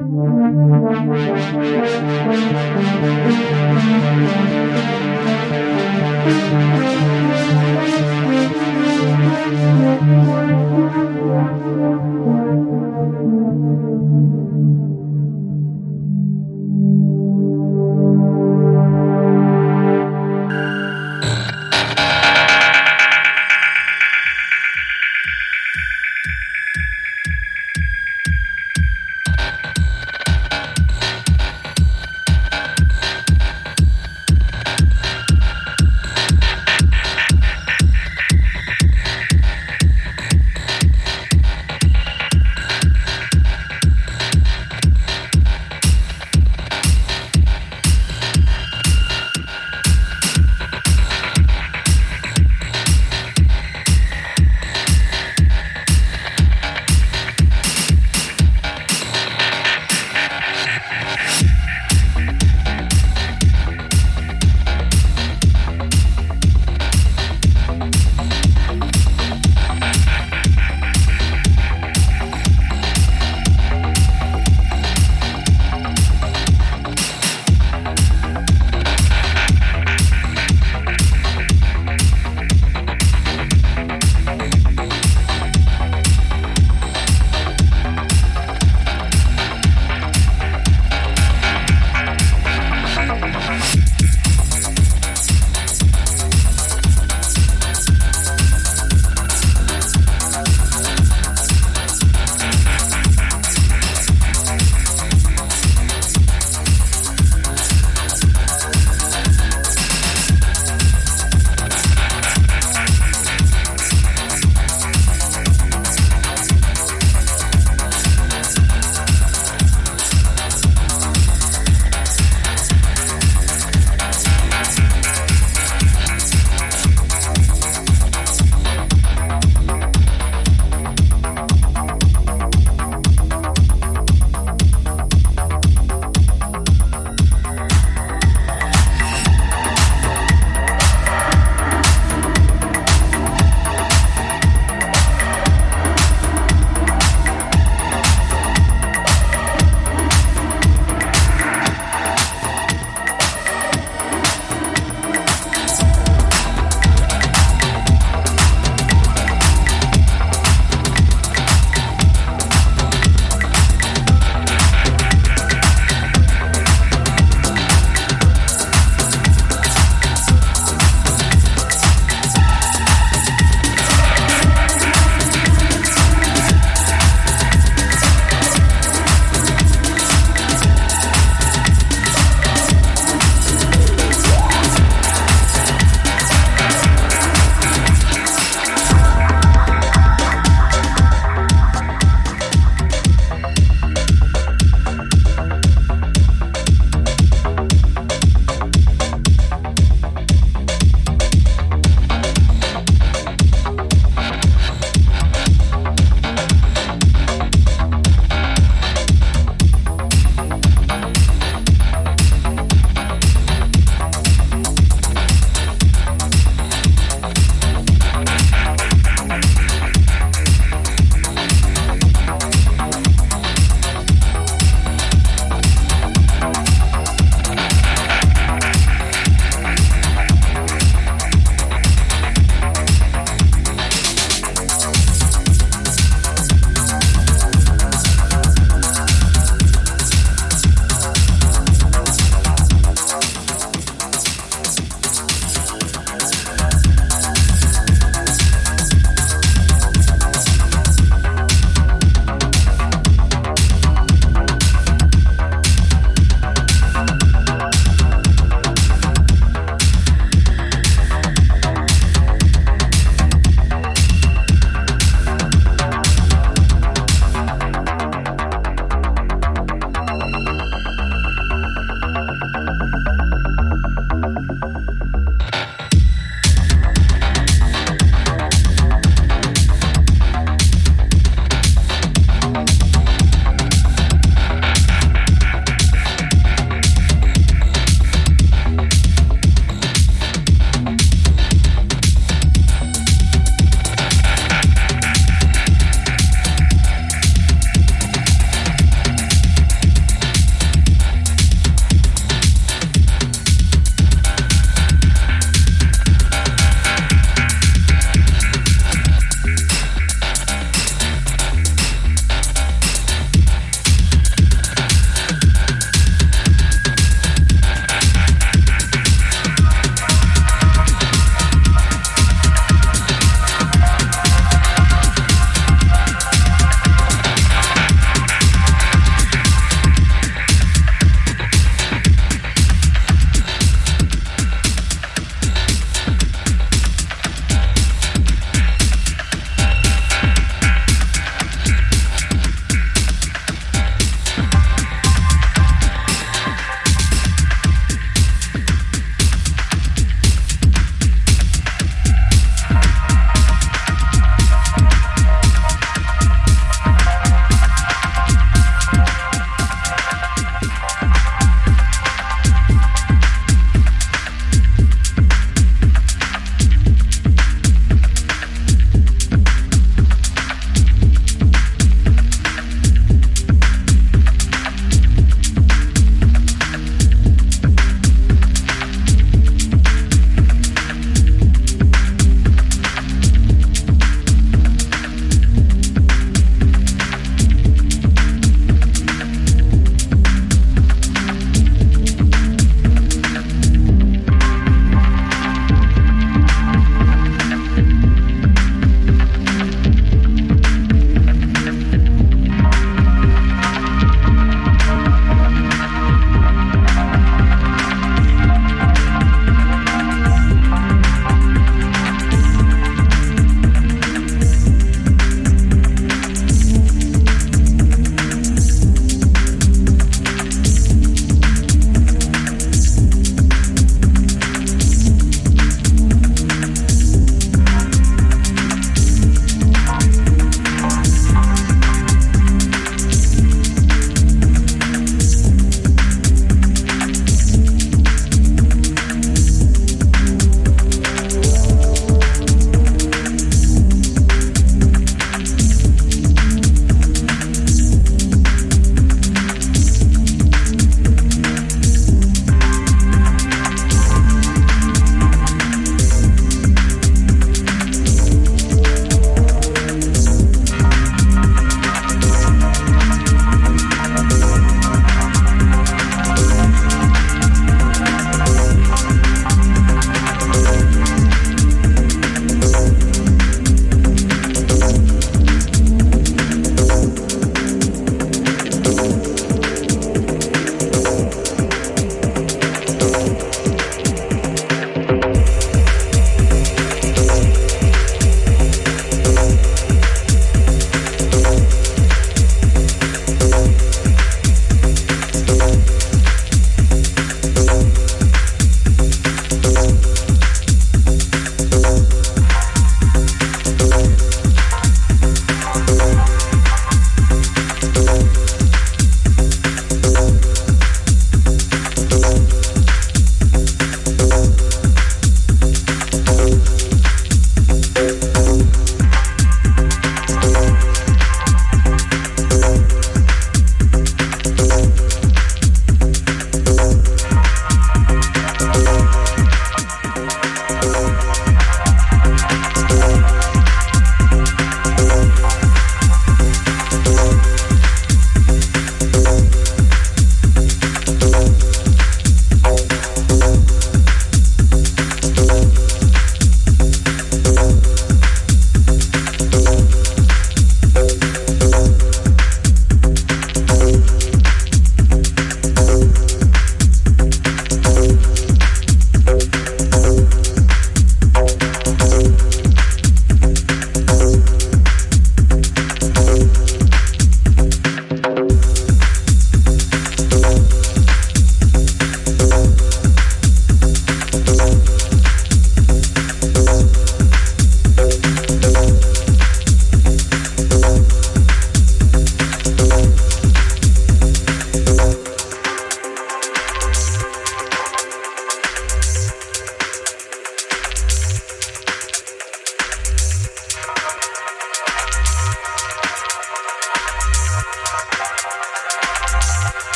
[0.00, 0.14] Thank
[7.04, 7.09] you.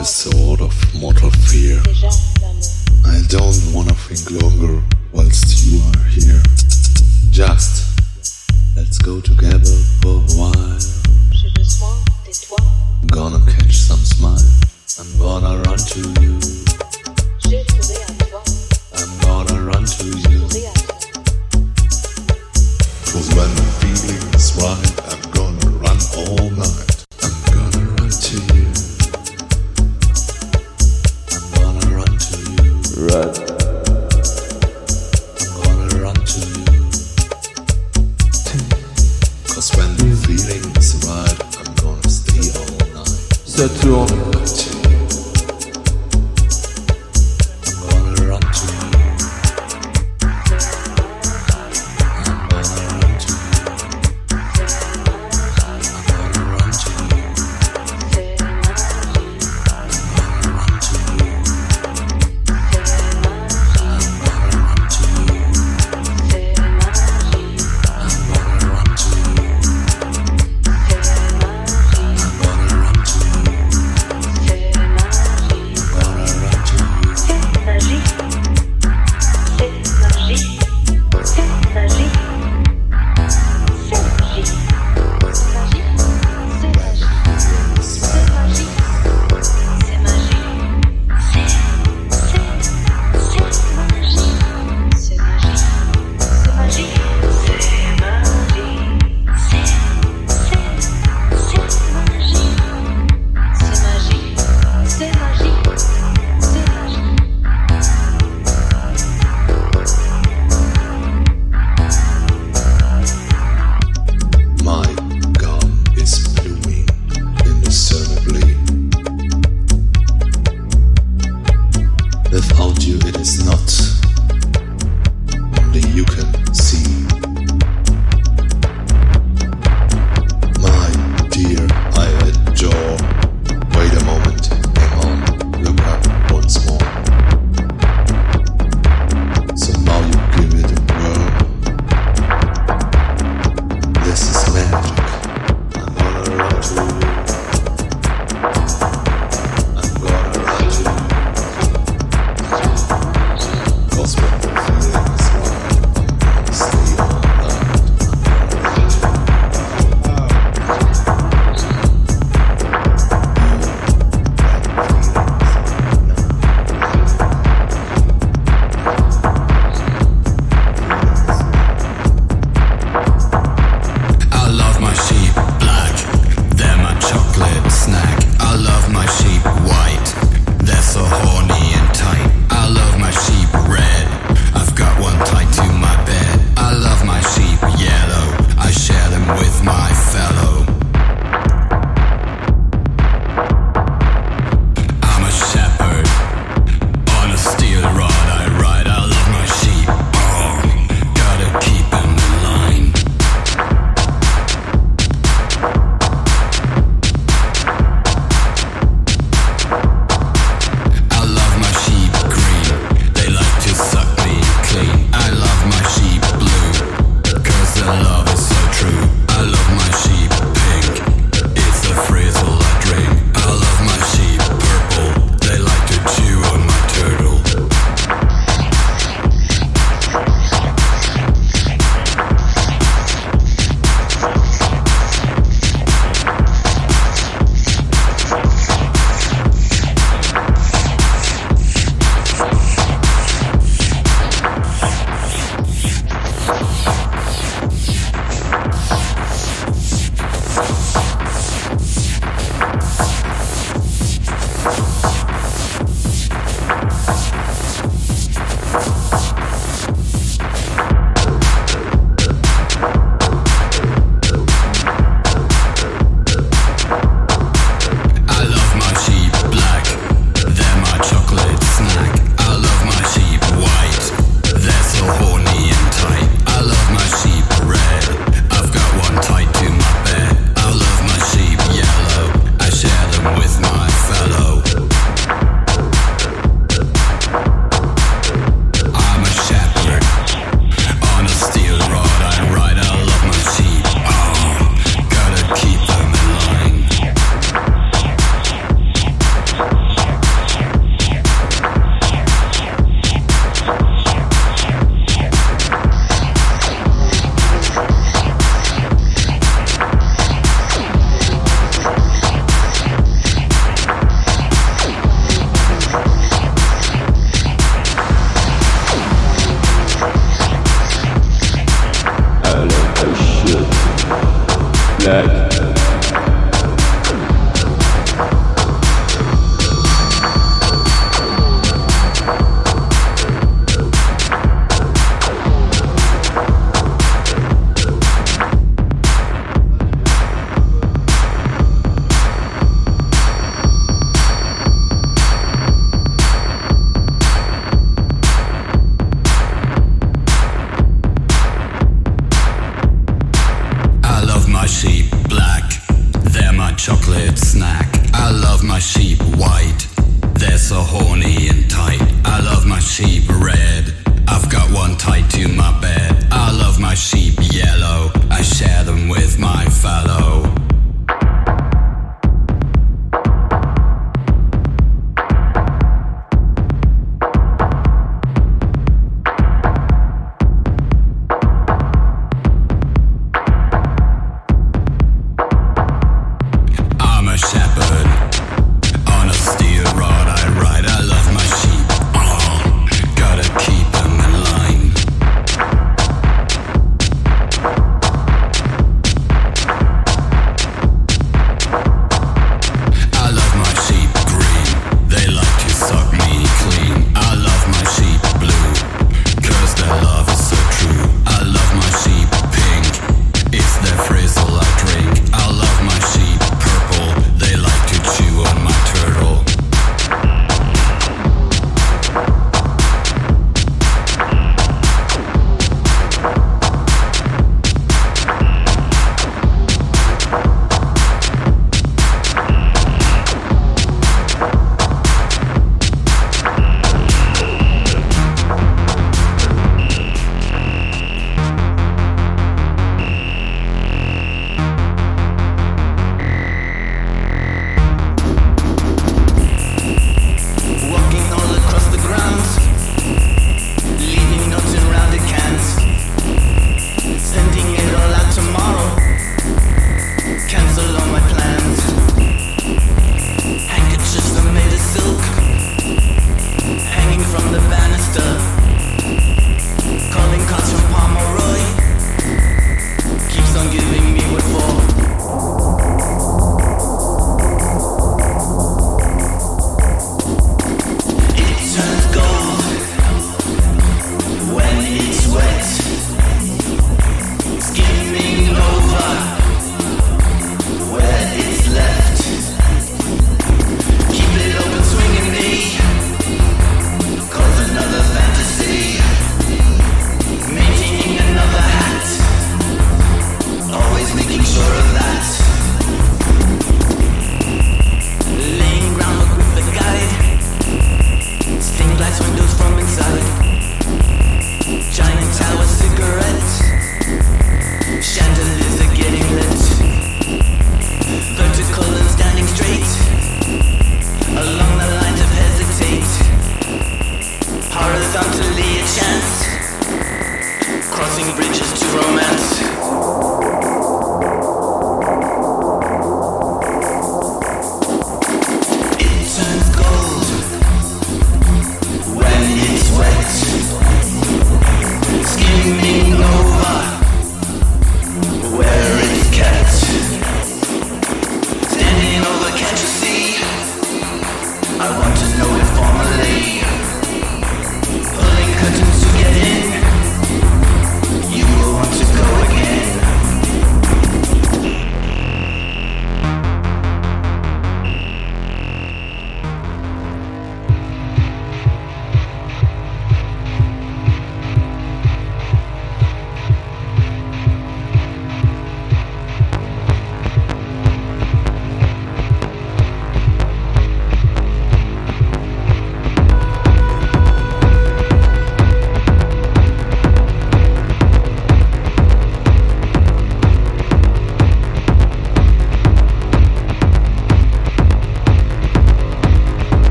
[0.00, 1.78] a sort of mortal fear.
[3.04, 4.82] I don't wanna think longer
[5.12, 6.42] whilst you are here.
[7.30, 8.00] Just
[8.74, 10.99] let's go together for a while.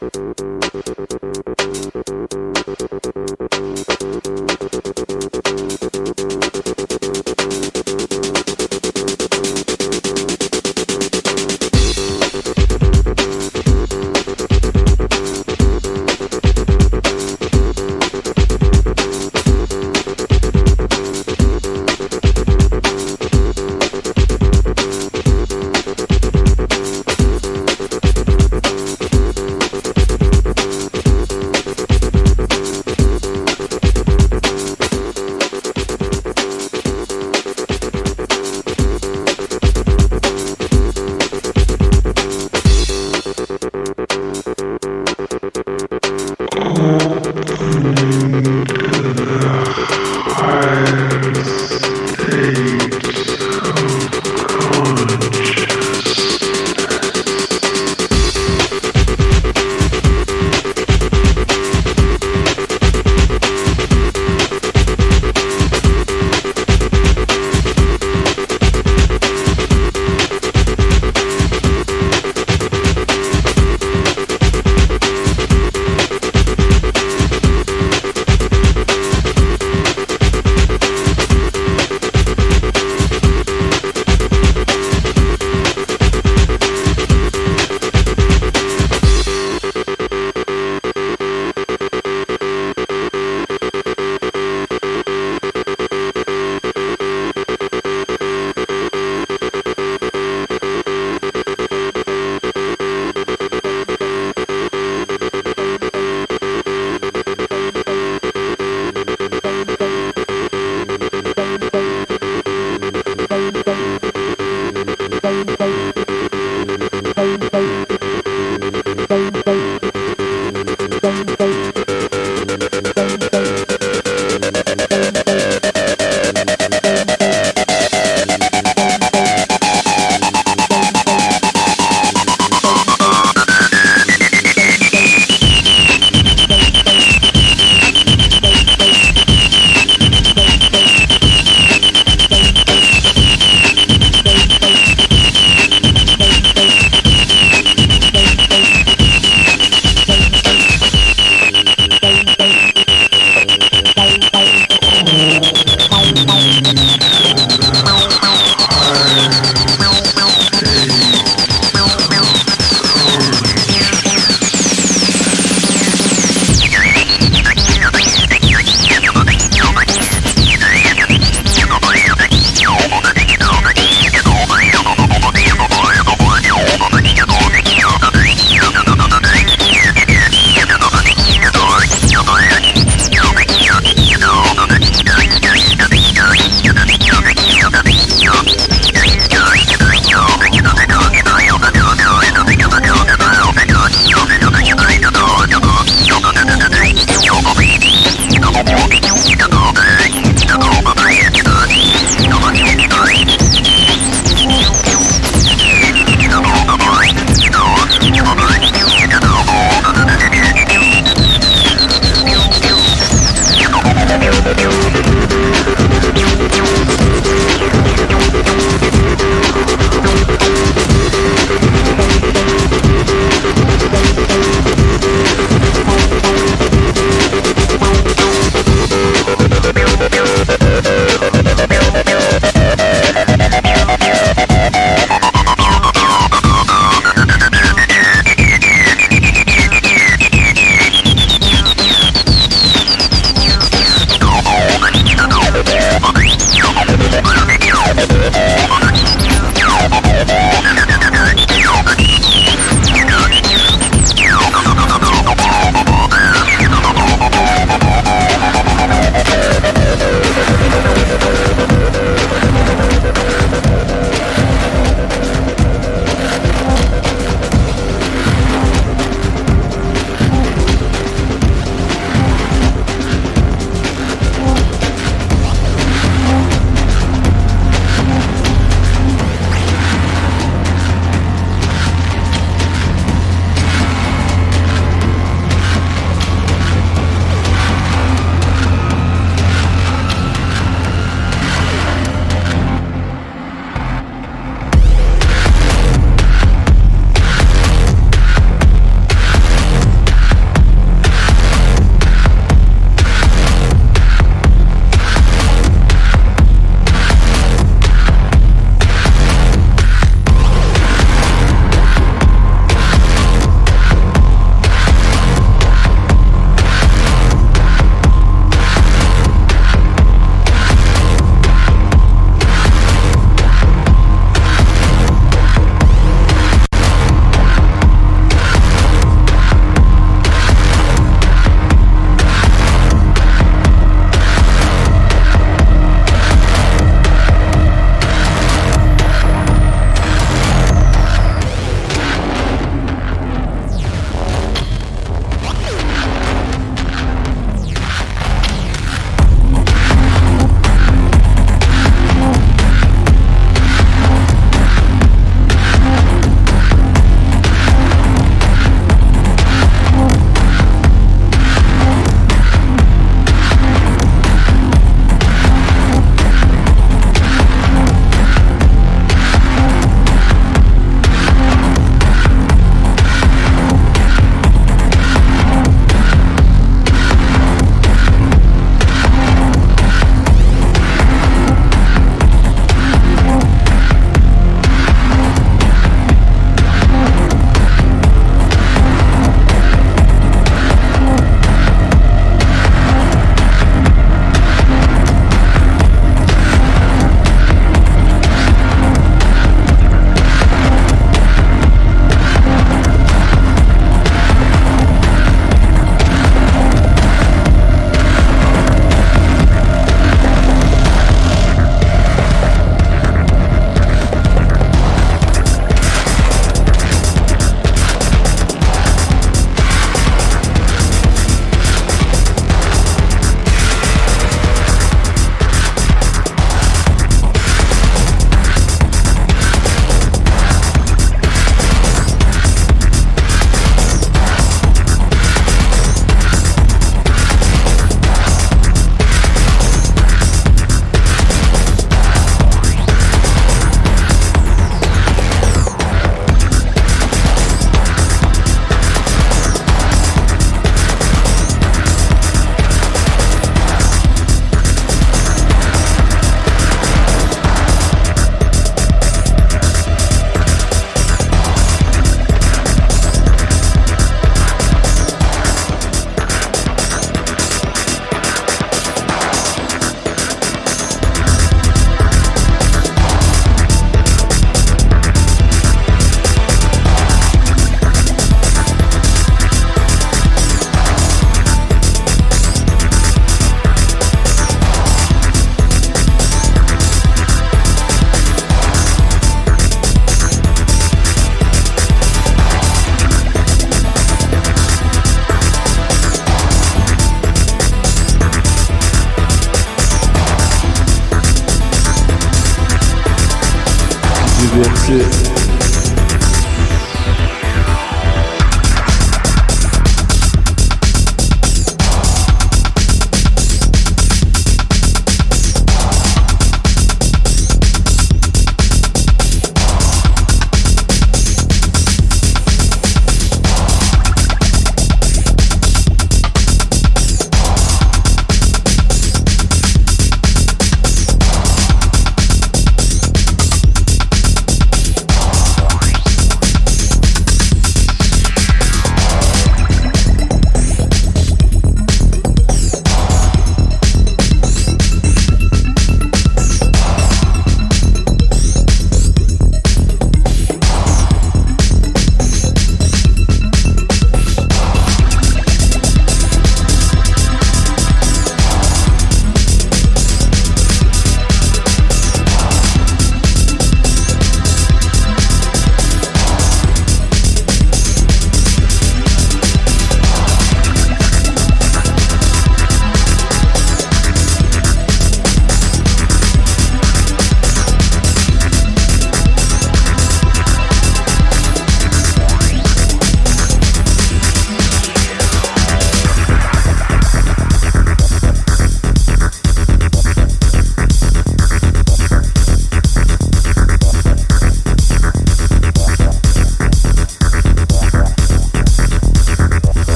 [0.00, 0.16] Thank
[2.32, 2.39] you.